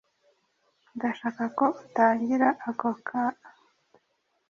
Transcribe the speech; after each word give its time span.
Ndashaka 0.95 1.43
ko 1.57 1.65
utangira 1.83 2.47
ako 2.69 2.89
kaa. 3.07 3.37